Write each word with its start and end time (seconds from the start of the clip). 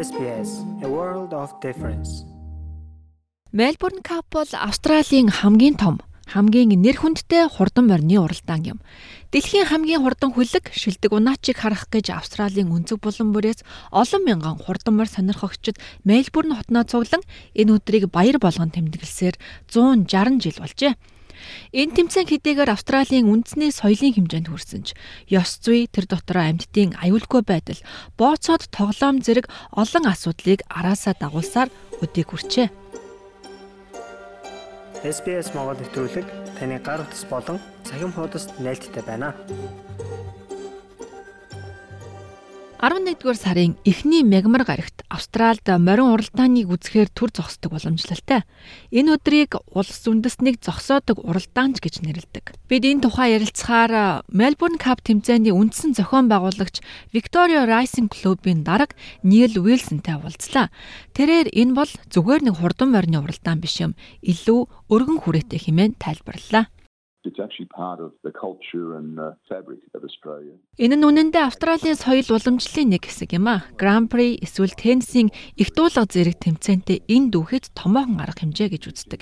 SBS 0.00 0.64
A 0.80 0.88
World 0.88 1.32
of 1.36 1.50
Difference. 1.60 2.24
Мельбурн 3.52 4.00
Кап 4.00 4.24
бол 4.32 4.48
Австралийн 4.48 5.28
хамгийн 5.28 5.76
том, 5.76 6.00
хамгийн 6.24 6.72
нэр 6.80 6.96
хүндтэй 6.96 7.44
хурдан 7.52 7.84
морины 7.92 8.16
уралдаан 8.16 8.62
юм. 8.64 8.78
Дэлхийн 9.28 9.68
хамгийн 9.68 10.00
хурдан 10.00 10.32
хүлэг 10.32 10.72
шилдэг 10.72 11.12
унаачийг 11.12 11.60
харах 11.60 11.84
гэж 11.92 12.16
Австралийн 12.16 12.72
өнцөг 12.72 12.96
булан 13.04 13.28
бүрээс 13.36 13.60
олон 13.92 14.22
мянган 14.24 14.56
хурдан 14.56 14.96
морь 14.96 15.12
сонирхогчид 15.12 15.76
Мельбурн 16.08 16.56
хотноо 16.56 16.88
цуглан 16.88 17.20
энэ 17.52 17.76
өдрийг 17.76 18.08
баяр 18.08 18.40
болгон 18.40 18.72
тэмдэглэсээр 18.72 19.36
160 19.68 20.40
жил 20.40 20.56
болжээ. 20.64 20.96
Энэ 21.72 21.94
тэмцээн 21.96 22.26
хэдийгээр 22.28 22.74
Австралийн 22.74 23.30
үндэсний 23.30 23.70
соёлын 23.70 24.16
хэмжээнд 24.16 24.48
хүрсэн 24.50 24.82
ч 24.86 24.88
ёс 25.30 25.60
зүй 25.60 25.86
тэр 25.86 26.10
дотороо 26.10 26.48
амьтдын 26.48 26.98
аюулгүй 26.98 27.42
байдал, 27.46 27.80
бооцоод 28.18 28.68
тоглоом 28.74 29.22
зэрэг 29.24 29.46
олон 29.72 30.04
асуудлыг 30.10 30.66
араасаа 30.68 31.14
дагуулсаар 31.18 31.68
өдийг 32.02 32.32
хүрчээ. 32.32 32.68
SBS 35.00 35.56
Монгол 35.56 35.80
нэвтрүүлэг 35.80 36.28
таны 36.60 36.76
гар 36.84 37.00
утас 37.00 37.24
болон 37.24 37.56
цахим 37.88 38.12
хуудасд 38.12 38.52
нийлдэхтэй 38.60 39.00
байна. 39.00 39.32
11-р 42.80 43.36
сарын 43.36 43.76
эхний 43.84 44.22
мягмар 44.24 44.64
гарагт 44.64 45.04
Австральд 45.12 45.68
морин 45.68 46.16
уралдааныг 46.16 46.64
үзэхээр 46.64 47.12
төр 47.12 47.28
зогсдог 47.28 47.76
боломжлолтой. 47.76 48.40
Энэ 48.88 49.20
өдрийг 49.20 49.60
улс 49.76 50.00
үндэснийг 50.08 50.64
зогсоодог 50.64 51.20
уралдаанч 51.20 51.76
гэж 51.84 52.00
нэрлэдэг. 52.00 52.56
Бид 52.72 52.88
энэ 52.88 53.04
тухай 53.04 53.36
ярилцахаар 53.36 54.24
Melbourne 54.32 54.80
Cup 54.80 55.04
тэмцээний 55.04 55.52
үндсэн 55.52 55.92
зохион 55.92 56.32
байгуулагч 56.32 56.80
Victoria 57.12 57.68
Racing 57.68 58.08
Club-ийн 58.08 58.64
дарга 58.64 58.96
Neil 59.20 59.60
Wilson-тай 59.60 60.16
уулзлаа. 60.16 60.72
Тэрээр 61.12 61.52
энэ 61.52 61.76
бол 61.76 61.92
зүгээр 62.08 62.48
нэг 62.48 62.64
хурдан 62.64 62.96
морины 62.96 63.20
уралдаан 63.20 63.60
биш 63.60 63.84
юм. 63.84 63.92
Илүү 64.24 64.88
өргөн 64.88 65.20
хүрээтэй 65.20 65.68
хэмээн 65.68 66.00
тайлбарллаа. 66.00 66.72
Australia. 70.08 70.56
Энэ 70.80 70.96
нь 70.96 71.04
үнэндээ 71.04 71.44
Австралийн 71.44 72.00
соёл 72.00 72.24
уламжлалын 72.32 72.96
нэг 72.96 73.04
хэсэг 73.04 73.36
юм 73.36 73.46
а. 73.52 73.68
Grand 73.76 74.08
Prix 74.08 74.40
эсвэл 74.40 74.72
теннисийн 74.72 75.28
их 75.60 75.76
дуулга 75.76 76.08
зэрэг 76.08 76.40
тэмцээнтэй 76.40 77.04
энэ 77.04 77.28
дүүхэд 77.36 77.76
томоохон 77.76 78.24
арга 78.24 78.40
хэмжээ 78.40 78.68
гэж 78.72 78.82
үздэг. 78.88 79.20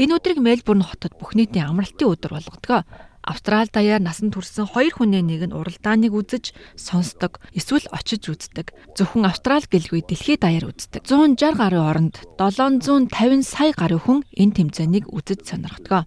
Энэ 0.00 0.16
өдрийг 0.16 0.40
Мельбурн 0.40 0.88
хотод 0.88 1.12
бүх 1.20 1.36
нийтийн 1.36 1.68
амралтын 1.68 2.08
өдөр 2.16 2.32
болгодог. 2.40 2.88
Австрал 3.24 3.68
даяар 3.72 4.04
насан 4.04 4.28
турсан 4.28 4.68
хоёр 4.68 4.92
хүнээ 4.92 5.24
нэг 5.24 5.42
нь 5.48 5.56
уралдааныг 5.56 6.12
үзэж, 6.12 6.52
сонсдог, 6.76 7.40
эсвэл 7.56 7.88
очиж 7.88 8.28
үздэг. 8.28 8.76
Зөвхөн 8.92 9.24
Австрал 9.24 9.64
гэлгүй 9.64 10.04
дэлхийд 10.04 10.44
даяар 10.44 10.68
үздэг. 10.68 11.08
160 11.08 11.56
гаруй 11.56 11.80
оронд 11.80 12.20
750 12.36 13.40
сая 13.40 13.72
гаруй 13.72 14.00
хүн 14.00 14.20
энэ 14.36 14.56
тэмцээнийг 14.60 15.08
үзэж 15.08 15.40
сонирхдог. 15.48 16.04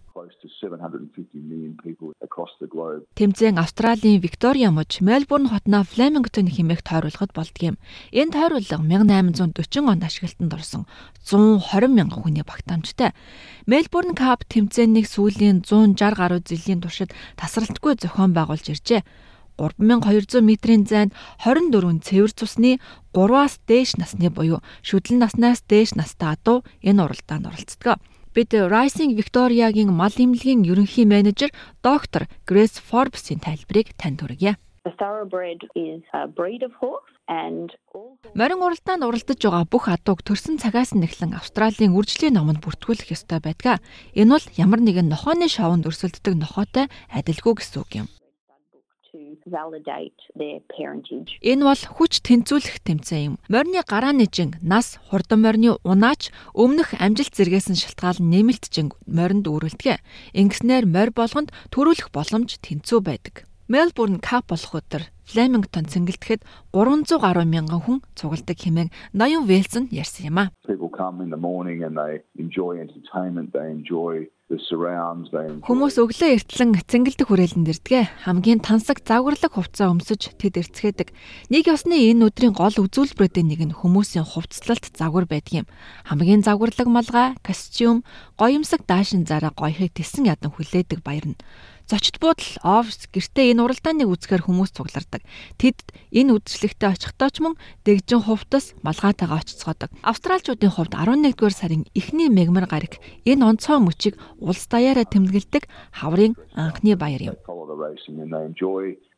Тэмцээн 3.16 3.58
Австралийн 3.58 4.20
Виктория 4.22 4.70
муж 4.72 5.02
Мельбурн 5.02 5.48
хотноо 5.50 5.84
Флемингтон 5.84 6.48
хэмээх 6.52 6.82
тойруулахад 6.84 7.32
болдгийм. 7.34 7.78
Энэ 8.12 8.34
тойруулга 8.34 8.78
1840 8.82 9.88
онд 9.88 10.04
ашиглалтанд 10.04 10.54
орсон 10.54 10.84
120 11.24 11.94
мянган 11.94 12.22
хүний 12.24 12.44
багтаамжтай. 12.44 13.14
Мельбурн 13.66 14.16
Кап 14.16 14.44
тэмцээнийг 14.50 15.08
сүүлийн 15.08 15.64
160 15.64 16.18
гаруй 16.18 16.42
жилийн 16.44 16.82
туршид 16.82 17.07
тасралтгүй 17.40 17.98
зохион 17.98 18.32
байгуулж 18.36 18.72
иржээ. 18.74 19.02
3200 19.58 20.42
метрийн 20.46 20.86
зайд 20.86 21.12
24 21.42 22.06
цэвэр 22.06 22.32
цусны 22.32 22.78
3-аас 23.14 23.58
дээш 23.66 23.98
насны 23.98 24.30
буюу 24.30 24.62
шүдлэн 24.86 25.26
наснаас 25.26 25.66
дээш 25.66 25.98
настай 25.98 26.38
адуу 26.38 26.62
энэ 26.86 27.02
уралдаанд 27.02 27.50
оролцдог. 27.50 27.98
Бид 28.38 28.54
Rising 28.54 29.18
Victoria-гийн 29.18 29.90
мал 29.90 30.14
эмнэлгийн 30.14 30.62
ерөнхий 30.62 31.10
менежер 31.10 31.50
доктор 31.82 32.30
Grace 32.46 32.78
Forbes-ийн 32.78 33.42
тайлбарыг 33.42 33.98
танд 33.98 34.22
хүргье. 34.22 34.62
The 34.88 34.94
thoroughbred 35.04 35.62
is 35.76 36.02
a 36.14 36.28
breed 36.28 36.64
of 36.64 36.72
horse 36.80 37.12
and 37.28 37.68
Морин 38.40 38.64
уралдаанд 38.64 39.04
уралдаж 39.04 39.36
байгаа 39.44 39.68
бүх 39.68 39.92
адууг 39.92 40.24
төрсэн 40.24 40.56
цагаас 40.64 40.96
нь 40.96 41.04
эхлэн 41.04 41.36
Австралийн 41.36 41.92
үржлийн 41.92 42.40
номонд 42.40 42.64
бүртгүүлэх 42.64 43.12
ёстой 43.12 43.44
байдаг. 43.44 43.84
Энэ 44.16 44.32
бол 44.32 44.46
ямар 44.56 44.80
нэгэн 44.80 45.12
нохооны 45.12 45.52
шоунд 45.52 45.84
өрсөлддөг 45.92 46.40
нохоотой 46.40 46.88
адилгүй 47.12 47.54
гэсэн 47.60 47.80
үг 47.84 47.92
юм. 48.00 48.08
Энэ 51.52 51.64
бол 51.68 51.84
хүч 51.84 52.14
тэнцвүүлэх 52.24 52.78
тэмцээн 52.88 53.24
юм. 53.28 53.36
Морины 53.52 53.84
гарааны 53.84 54.32
жин, 54.32 54.56
нас, 54.64 55.04
хурдан 55.12 55.44
морины 55.44 55.76
унаач 55.84 56.32
өмнөх 56.56 56.96
амжилт 56.96 57.36
зэргээс 57.36 57.68
нь 57.76 57.82
шалтгаалan 57.84 58.32
нэмэлтжин 58.32 58.96
моринд 59.04 59.52
үүрэлдэг. 59.52 60.00
Ингэснээр 60.32 60.88
морь 60.88 61.12
болгонд 61.12 61.52
төрүүлэх 61.76 62.08
боломж 62.16 62.56
тэнцүү 62.64 63.04
байдаг. 63.04 63.48
Мельбурн 63.68 64.24
Кап 64.24 64.48
болох 64.48 64.80
өдөр 64.80 65.04
Флемингтон 65.28 65.92
цэнгэлдэхэд 65.92 66.40
300 66.72 67.20
гаруй 67.20 67.44
мянган 67.44 67.84
хүн 67.84 68.00
цугладаг 68.16 68.56
хэмээн 68.56 68.96
Ноён 69.12 69.44
Вэлсон 69.44 69.92
ярьсан 69.92 70.32
юм 70.32 70.40
а. 70.40 70.46
Хүмүүс 75.68 76.00
өглөө 76.00 76.30
эртлэн 76.40 76.80
цэнгэлдэх 76.80 77.28
хүрээлэнд 77.28 77.68
ирдэг. 77.68 78.08
Хамгийн 78.24 78.64
тансаг 78.64 79.04
загварлаг 79.04 79.52
хувцас 79.52 79.92
өмсөж 79.92 80.40
тэд 80.40 80.64
эрцгээдэг. 80.64 81.12
Нэг 81.52 81.68
ёсны 81.68 82.00
энэ 82.08 82.32
өдрийн 82.32 82.56
гол 82.56 82.72
үзүүлбэрүүдийн 82.72 83.52
нэг 83.52 83.62
нь 83.68 83.76
хүмүүсийн 83.76 84.24
хувцлалт 84.24 84.96
загвар 84.96 85.28
байдаг 85.28 85.68
юм. 85.68 85.68
Хамгийн 86.08 86.48
загварлаг 86.48 86.88
малгай, 86.88 87.36
костюм, 87.44 88.08
гоёмсог 88.40 88.88
даашин 88.88 89.28
зараа 89.28 89.52
гоёхыг 89.52 89.92
тесэн 89.92 90.32
ядан 90.32 90.56
хүлээдэг 90.56 91.04
баяр 91.04 91.36
нь. 91.36 91.40
Зочд 91.88 92.20
буудал, 92.20 92.52
офис, 92.68 93.08
гэртээ 93.16 93.56
энэ 93.56 93.64
уралдааныг 93.64 94.12
үзэхээр 94.12 94.44
хүмүүс 94.44 94.76
цуглардаг. 94.76 95.24
Тэд 95.56 95.88
энэ 96.12 96.36
үдшилтэд 96.36 96.84
очихдоо 96.84 97.30
ч 97.32 97.40
мөн 97.40 97.56
дэгжин 97.88 98.28
хувцас 98.28 98.76
малгайтайгаа 98.84 99.40
очицгоодог. 99.40 99.96
Австралчуудын 100.04 100.68
хувьд 100.68 100.92
11-р 100.92 101.54
сарын 101.56 101.88
эхний 101.96 102.28
мегмар 102.28 102.68
гараг 102.68 103.00
энэ 103.24 103.56
онцгой 103.56 103.80
мөчийг 103.80 104.20
улс 104.44 104.68
даяараа 104.68 105.08
тэмдэглэдэг 105.08 105.72
хаврын 105.96 106.36
анхны 106.60 107.00
баяр 107.00 107.24
юм. 107.32 107.36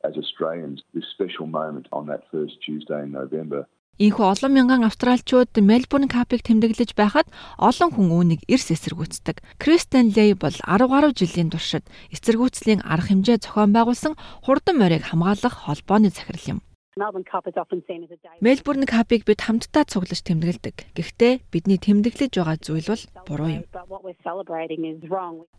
as 0.03 0.16
Australians 0.16 0.81
this 0.94 1.03
special 1.12 1.46
moment 1.46 1.85
on 1.91 2.08
that 2.08 2.24
first 2.31 2.56
Tuesday 2.66 3.03
in 3.03 3.12
November 3.12 3.68
Ийхүү 3.99 4.31
олон 4.31 4.51
мянган 4.55 4.87
австралчууд 4.87 5.51
Мельбурн 5.59 6.07
капыг 6.07 6.39
тэмдэглэж 6.47 6.95
байхад 6.95 7.27
олон 7.59 7.91
хүн 7.91 8.07
үүнийг 8.15 8.41
эрс 8.47 8.71
эсэргүүцдэг. 8.71 9.43
Кристен 9.59 10.15
Лей 10.15 10.39
бол 10.39 10.55
10 10.55 10.87
гаруй 10.87 11.11
жилийн 11.11 11.51
туршид 11.51 11.83
эсэргүүцлийн 12.15 12.79
арга 12.87 13.11
хэмжээ 13.11 13.43
зохион 13.43 13.75
байгуулсан 13.75 14.15
хурдан 14.47 14.79
морийг 14.79 15.03
хамгаалах 15.03 15.67
холбооны 15.67 16.15
захирал 16.15 16.47
юм. 16.47 16.59
Мельбурн 18.43 18.83
капыг 18.83 19.23
бид 19.23 19.39
хамтдаа 19.39 19.87
цуглаж 19.87 20.19
тэмдэглэдэг. 20.27 20.75
Гэхдээ 20.99 21.33
бидний 21.47 21.79
тэмдэглэж 21.79 22.33
байгаа 22.35 22.57
зүйл 22.59 22.91
бол 22.91 23.03
буруу 23.23 23.49
юм. 23.49 23.63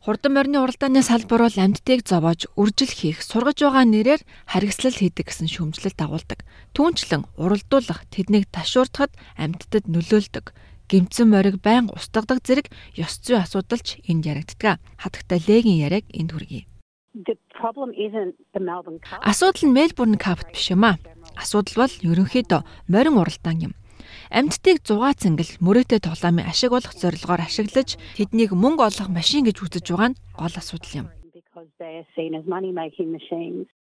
Хурдан 0.04 0.32
морины 0.36 0.58
уралдааны 0.60 1.00
салбар 1.00 1.48
бол 1.48 1.56
амьдтыг 1.56 2.04
зовоож 2.04 2.44
үржил 2.60 2.92
хийх, 2.92 3.24
сургаж 3.24 3.58
байгаа 3.64 3.88
нэрээр 3.88 4.22
харгислал 4.44 4.92
хийдэг 4.92 5.32
гэсэн 5.32 5.48
шүүмжлэл 5.48 5.96
дагуулдаг. 5.96 6.44
Түүнчлэн 6.76 7.24
уралдуулах, 7.40 8.04
тэднийг 8.12 8.52
ташуурдахад 8.52 9.16
амьдтад 9.40 9.88
нөлөөлдөг 9.88 10.52
гимцэн 10.90 11.30
мориг 11.30 11.62
байн 11.62 11.86
устгадаг 11.94 12.42
зэрэг 12.42 12.66
ёс 12.98 13.22
зүй 13.22 13.38
асуудалч 13.38 14.02
энд 14.10 14.26
яригддаг. 14.26 14.82
Хатагтай 14.98 15.38
легийн 15.46 15.78
яриаг 15.86 16.04
энд 16.10 16.34
хүргэе. 16.34 16.66
Асуудал 19.22 19.64
нь 19.66 19.74
Мельбурн 19.74 20.14
капт 20.18 20.50
биш 20.50 20.70
юм 20.70 20.84
аа. 20.86 20.98
Асуудал 21.36 21.86
бол 21.86 21.94
ерөнхийдөө 22.10 22.60
морин 22.88 23.20
уралдаан 23.20 23.58
юм. 23.70 23.72
Амьдтыг 24.30 24.86
зугаа 24.86 25.14
цэнгэл 25.18 25.58
мөрөөдөө 25.58 26.00
тоглоомын 26.06 26.46
ашиг 26.46 26.70
болох 26.70 26.94
зорилгоор 26.94 27.42
ашиглаж 27.42 27.98
тэднийг 28.16 28.54
мөнгө 28.54 28.82
олох 28.86 29.08
машин 29.10 29.42
гэж 29.46 29.56
үзэж 29.58 29.86
байгаа 29.90 30.10
нь 30.14 30.18
гол 30.38 30.54
асуудал 30.54 30.94
юм. 31.02 31.06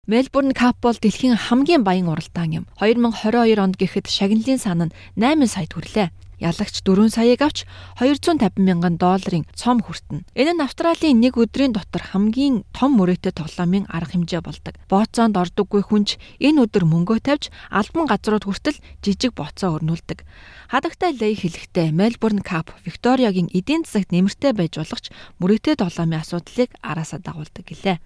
Мельбурн 0.08 0.52
Кап 0.56 0.80
бол 0.82 0.96
дэлхийн 0.96 1.36
хамгийн 1.36 1.84
баян 1.84 2.08
уралдаан 2.08 2.64
юм. 2.64 2.66
2022 2.80 3.60
онд 3.60 3.76
гэхэд 3.76 4.08
шагналын 4.08 4.60
сан 4.60 4.88
нь 4.88 4.96
8 5.20 5.48
сая 5.52 5.68
хүрлээ. 5.68 6.08
Ялагч 6.38 6.86
4 6.86 7.10
саяыг 7.10 7.42
авч 7.42 7.66
250 7.98 8.62
мянган 8.62 9.02
долларын 9.02 9.50
цом 9.58 9.82
хүртэнэ. 9.82 10.22
Энэ 10.38 10.54
нь 10.54 10.62
Австралийн 10.62 11.18
нэг 11.18 11.34
өдрийн 11.34 11.74
дотор 11.74 12.04
хамгийн 12.14 12.62
том 12.78 12.94
мөрөөдтэй 12.94 13.34
тоглоомын 13.34 13.90
арга 13.90 14.14
хэмжээ 14.14 14.46
болдог. 14.46 14.78
Бооцоонд 14.86 15.34
ордоггүй 15.34 15.82
хүнч 15.82 16.22
энэ 16.38 16.70
өдөр 16.70 16.86
мөнгөө 16.86 17.20
тавьж 17.26 17.50
албан 17.74 18.06
газрууд 18.06 18.46
хүртэл 18.46 18.78
жижиг 19.02 19.34
бооцоо 19.34 19.82
өрнүүлдэг. 19.82 20.22
Хадагтай 20.70 21.18
Лей 21.18 21.34
хэлэхдээ 21.34 21.90
Мельбурн 21.90 22.46
Кап 22.46 22.70
Викториягийн 22.86 23.50
эдийн 23.50 23.82
засагт 23.82 24.14
нэмэртэй 24.14 24.54
байж 24.54 24.78
болох 24.78 25.02
ч 25.02 25.10
мөрөөдтэй 25.42 25.76
тоглоомын 25.82 26.22
асуудлыг 26.22 26.70
араасаа 26.86 27.18
дагуулдаг 27.18 27.66
гэлээ. 27.66 27.98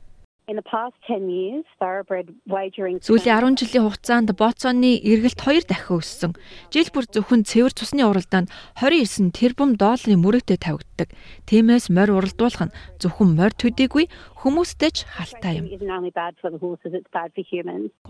Сүүлийн 2.99 3.55
10 3.55 3.59
жилийн 3.61 3.85
хугацаанд 3.87 4.29
Ботсоны 4.35 4.99
эргэлт 4.99 5.39
2 5.39 5.69
дахин 5.69 5.99
өссөн. 6.01 6.31
Жил 6.73 6.89
бүр 6.91 7.05
зөвхөн 7.07 7.47
цэвэр 7.47 7.71
цусны 7.71 8.03
уралдаанд 8.03 8.51
29 8.75 9.31
тэрбум 9.31 9.79
долларын 9.79 10.19
мөрөгтэй 10.19 10.59
тавигддаг. 10.59 11.09
Тиймээс 11.47 11.87
морь 11.87 12.11
уралдуулах 12.11 12.67
нь 12.67 12.75
зөвхөн 12.99 13.31
морь 13.39 13.55
төдийгүй 13.55 14.11
хүмүүстэй 14.43 14.91
ч 14.91 15.07
халтай 15.07 15.63
юм. 15.63 15.71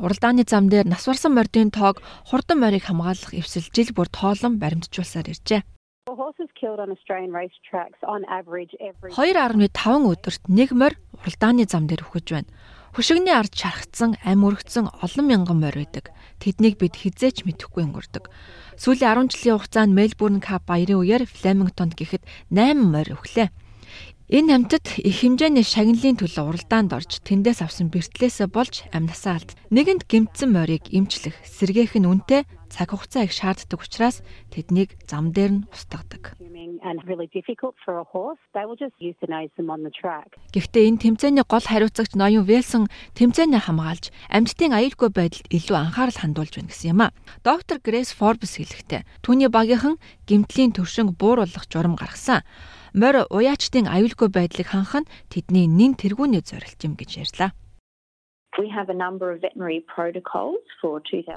Уралдааны 0.01 0.43
зам 0.49 0.65
дээр 0.71 0.87
нас 0.89 1.05
барсан 1.05 1.37
мордын 1.37 1.69
тоог 1.69 2.01
хурдан 2.25 2.57
морийг 2.57 2.89
хамгаалах 2.89 3.37
эвсэл 3.37 3.69
жил 3.69 3.93
бүр 3.93 4.09
тоолон 4.09 4.57
баримтжуулсаар 4.57 5.29
иржээ. 5.29 5.61
2.5 9.13 10.09
өдөрт 10.09 10.49
нэг 10.49 10.73
морь 10.73 10.97
уралдааны 11.13 11.69
зам 11.69 11.85
дээр 11.85 12.01
үхэж 12.09 12.25
байна. 12.33 12.49
Хөшигний 12.97 13.29
ард 13.29 13.53
шархацсан, 13.53 14.17
ам 14.25 14.41
өргөцсөн 14.41 14.89
олон 14.97 15.25
мянган 15.29 15.61
морь 15.61 15.77
байдаг. 15.77 16.09
Тэднийг 16.41 16.81
бид 16.81 16.97
хизээч 16.97 17.45
мэдэхгүй 17.45 17.85
өнгөрдөг. 17.85 18.33
Сүүлийн 18.81 19.29
10 19.29 19.29
жилийн 19.29 19.61
хугацаанд 19.61 19.93
Мельбурн 19.93 20.41
Кап 20.41 20.65
баярын 20.65 21.05
үеэр 21.05 21.29
Фламингтонд 21.29 21.93
гэхэд 21.93 22.25
8 22.49 22.81
морь 22.81 23.13
өглөө. 23.13 23.53
Энэ 24.33 24.49
хамтад 24.57 25.05
их 25.05 25.21
хэмжээний 25.21 25.61
шагналын 25.61 26.17
төлөө 26.17 26.49
уралдаанд 26.49 26.97
орж 26.97 27.21
тэндээс 27.21 27.61
авсан 27.61 27.93
бэртлээсээ 27.93 28.49
болж 28.49 28.89
амнасаа 28.89 29.37
алд. 29.37 29.53
Нэгэнд 29.69 30.09
гимтсэн 30.09 30.49
морийг 30.49 30.89
имчлэх, 30.89 31.37
сэргээх 31.45 31.93
нь 31.99 32.09
үнэтэй 32.09 32.47
цаг 32.71 32.95
хугацаа 32.95 33.27
их 33.27 33.35
шаарддаг 33.35 33.83
учраас 33.83 34.23
тэднийг 34.49 34.95
зам 35.03 35.35
дээр 35.35 35.51
нь 35.61 35.65
устгадаг. 35.67 36.39
Гэхдээ 40.55 40.87
энэ 40.89 41.01
тэмцээний 41.03 41.45
гол 41.45 41.65
хариуцагч 41.67 42.15
ноён 42.15 42.47
Вэлсон 42.47 42.87
тэмцээнээ 43.19 43.61
хамгаалж 43.67 44.09
амьтдын 44.31 44.73
аюулгүй 44.73 45.09
байдалд 45.13 45.47
илүү 45.51 45.77
анхаарал 45.77 46.17
хандуулж 46.17 46.53
байна 46.57 46.71
гэсэн 46.71 46.91
юм 46.95 47.01
а. 47.05 47.13
Доктор 47.45 47.77
Грэс 47.83 48.15
Форбс 48.17 48.57
хэлэхдээ 48.57 49.05
түүний 49.21 49.51
багийнхан 49.51 49.99
гимтлийн 50.25 50.73
төвшинг 50.73 51.13
бууруулах 51.19 51.69
журам 51.69 51.99
гаргасан. 51.99 52.41
Морь 52.97 53.23
уяачдын 53.29 53.87
аюулгүй 53.87 54.29
байдлыг 54.33 54.67
ханах 54.73 55.05
нь 55.05 55.09
тэдний 55.31 55.67
нэн 55.67 55.95
тэргүүний 55.95 56.43
зорилт 56.43 56.81
юм 56.83 56.97
гэж 56.99 57.11
ярьлаа. 57.23 57.51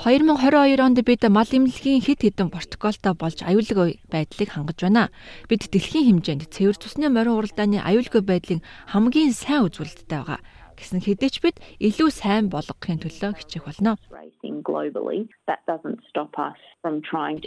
2022 0.03 0.83
онд 0.83 0.99
бид 1.07 1.23
мал 1.31 1.47
эмнэлгийн 1.47 2.03
хэд 2.03 2.27
хэдэн 2.27 2.51
протоколтой 2.51 3.15
болж 3.15 3.39
аюулгүй 3.47 4.03
байдлыг 4.11 4.51
хангаж 4.51 4.83
байна. 4.83 5.15
Бид 5.47 5.63
дэлхийн 5.71 6.27
хэмжээнд 6.27 6.51
цэвэр 6.51 6.75
цусны 6.75 7.07
морин 7.15 7.39
уралдааны 7.39 7.79
аюулгүй 7.87 8.19
байдлын 8.27 8.67
хамгийн 8.91 9.31
сайн 9.31 9.63
үзүүлэлттэй 9.71 10.11
байгаа. 10.11 10.43
Гэсэн 10.75 11.07
хэдий 11.07 11.31
ч 11.31 11.39
бид 11.39 11.63
илүү 11.79 12.11
сайн 12.11 12.51
болгохын 12.51 12.99
төлөө 12.99 13.39
хичээх 13.39 13.63
болно. 13.63 13.95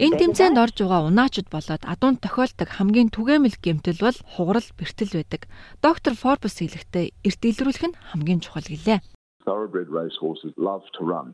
Энэ 0.00 0.16
тэмцээнд 0.16 0.56
орж 0.56 0.76
байгаа 0.80 1.12
унаачд 1.12 1.52
болоод 1.52 1.84
адуунд 1.84 2.24
тохиолдог 2.24 2.68
хамгийн 2.72 3.12
түгээмэл 3.12 3.60
гэмтэл 3.60 4.00
бол 4.00 4.16
хугарал 4.32 4.68
бэртэл 4.80 5.12
байдаг. 5.12 5.44
Доктор 5.84 6.16
Форбс 6.16 6.56
хэлэхдээ 6.56 7.12
эрт 7.20 7.42
илрүүлэх 7.44 7.84
нь 7.92 7.98
хамгийн 8.16 8.40
чухал 8.40 8.64
гэлээ 8.64 9.04
thoroughbred 9.48 9.88
racehorses 10.00 10.52
love 10.70 10.84
to 10.96 11.02
run. 11.14 11.28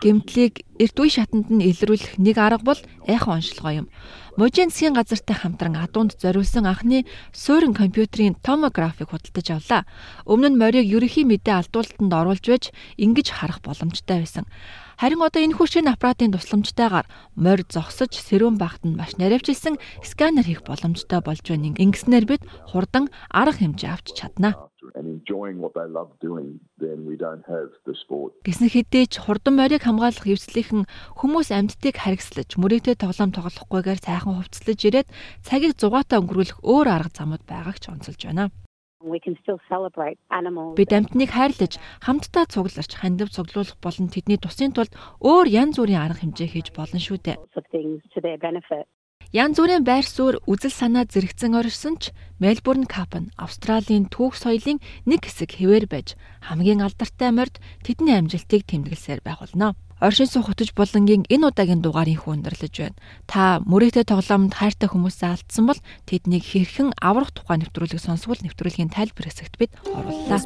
Гэмтлийг 0.00 0.64
эрт 0.80 0.96
үе 0.96 1.12
шатанд 1.12 1.52
нь 1.52 1.60
илрүүлэх 1.60 2.16
нэг 2.16 2.36
арга 2.40 2.64
бол 2.64 2.80
айхан 3.04 3.36
онцлогоо 3.36 3.84
юм. 3.84 3.86
Мужийн 4.40 4.72
засгийн 4.72 4.96
газартай 4.96 5.36
хамтран 5.36 5.76
адуунд 5.76 6.16
зориулсан 6.16 6.64
анхны 6.64 7.04
суурин 7.36 7.76
компьютерийн 7.76 8.40
томографыг 8.40 9.12
худалдаж 9.12 9.46
авлаа. 9.52 9.82
Өмнө 10.24 10.56
нь 10.56 10.60
морийг 10.60 10.88
ерөхийн 10.88 11.28
мэдээ 11.28 11.68
алдуултанд 11.68 12.12
оруулж 12.16 12.44
байж 12.48 12.64
ингэж 12.96 13.28
харах 13.28 13.60
боломжтой 13.60 14.24
байсан. 14.24 14.48
Харин 15.02 15.18
одоо 15.18 15.42
энэ 15.42 15.58
хүчин 15.58 15.90
аппаратын 15.90 16.30
тусламжтайгаар 16.30 17.10
морь 17.34 17.66
зогсож 17.66 18.14
сэрүүн 18.22 18.54
багт 18.54 18.86
нь 18.86 18.94
маш 18.94 19.18
наривчилсан 19.18 19.74
сканер 19.98 20.46
хийх 20.46 20.62
боломжтой 20.62 21.18
болж 21.18 21.42
байна. 21.42 21.74
Ингэснээр 21.74 22.22
бид 22.30 22.46
хурдан 22.70 23.10
арга 23.26 23.58
хэмжээ 23.66 23.90
авч 23.90 24.14
чадна 24.14 24.54
and 24.94 25.06
enjoying 25.10 25.58
what 25.58 25.74
they 25.74 25.88
love 25.90 26.10
doing, 26.22 26.58
then 26.78 27.02
we 27.02 27.14
don't 27.18 27.42
have 27.50 27.70
the 27.82 27.94
sport. 27.98 28.30
Гэсэн 28.46 28.70
хэдий 28.70 29.10
хурдан 29.10 29.58
морийг 29.58 29.82
хамгаалах 29.82 30.22
эвслийнхэн 30.22 30.86
хүмүүс 31.18 31.50
амьдтыг 31.50 31.98
харгислаж, 31.98 32.54
мөрөгтэй 32.54 32.94
тоглоом 32.94 33.34
тоглохгүйгээр 33.34 34.00
сайхан 34.06 34.38
хувцлаж 34.38 34.78
ирээд 34.86 35.08
цагийг 35.42 35.74
зугаатай 35.82 36.22
өнгөрүүлэх 36.22 36.62
өөр 36.62 36.86
арга 36.86 37.10
замууд 37.10 37.42
байгааг 37.42 37.78
ч 37.82 37.90
онцолж 37.90 38.22
байна. 38.22 38.54
Бид 40.78 40.92
амьтныг 40.94 41.30
хайрлаж, 41.34 41.76
хамтдаа 42.06 42.46
цугларч, 42.46 42.92
хандив 42.96 43.28
цуглуулах 43.34 43.76
болон 43.82 44.08
тэдний 44.08 44.38
тусын 44.38 44.72
тулд 44.72 44.94
өөр 45.18 45.46
янз 45.50 45.76
бүрийн 45.78 46.02
арга 46.02 46.22
хэмжээ 46.22 46.48
хийж 46.54 46.68
болно 46.72 47.02
шүү 47.02 47.18
дээ. 47.18 47.38
Ян 49.32 49.56
зүрийн 49.56 49.80
байр 49.80 50.04
суурь 50.04 50.44
үзэл 50.44 50.74
санаа 50.76 51.08
зэрэгцэн 51.08 51.56
оршсон 51.56 51.96
ч 51.96 52.12
Мельбурн 52.36 52.84
Кап 52.84 53.16
нь 53.16 53.32
Австралийн 53.40 54.12
түүх 54.12 54.36
соёлын 54.36 54.76
нэг 55.08 55.24
хэсэг 55.24 55.56
хэвээр 55.56 55.88
байж 55.88 56.20
хамгийн 56.44 56.84
алдартай 56.84 57.32
морд 57.32 57.56
тэдний 57.80 58.12
амжилтыг 58.12 58.68
тэмдэглэсээр 58.68 59.24
байх 59.24 59.40
болно. 59.40 59.72
Оршин 60.02 60.26
суух 60.26 60.50
хөтөж 60.50 60.74
булангийн 60.74 61.22
энэ 61.30 61.46
удаагийн 61.54 61.78
дугаарыг 61.78 62.26
хүндэрлэж 62.26 62.74
байна. 62.74 62.98
Та 63.30 63.62
мөрөгтэй 63.62 64.02
тоглоомд 64.02 64.50
хайртай 64.50 64.90
хүмүүсээ 64.90 65.30
алдсан 65.30 65.70
бол 65.70 65.78
тэднийг 66.10 66.42
хэрхэн 66.42 66.90
аврах 66.98 67.30
тухай 67.30 67.62
нэвтрүүлэг 67.62 68.02
сонсвол 68.02 68.42
нэвтрүүлгийн 68.42 68.90
тайлбар 68.90 69.30
хэсэгт 69.30 69.54
бид 69.62 69.70
орууллаа. 69.94 70.42